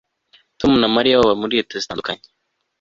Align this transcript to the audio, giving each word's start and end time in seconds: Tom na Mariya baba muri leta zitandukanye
Tom 0.59 0.71
na 0.81 0.87
Mariya 0.95 1.19
baba 1.21 1.39
muri 1.41 1.55
leta 1.59 1.73
zitandukanye 1.81 2.25